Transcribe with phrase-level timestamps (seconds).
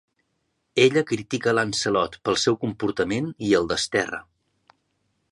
[0.83, 4.23] Ella critica Lancelot pel seu comportament i el desterra.